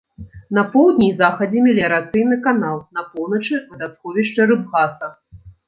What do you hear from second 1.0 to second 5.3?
і захадзе меліярацыйны канал, на поўначы вадасховішча рыбгаса.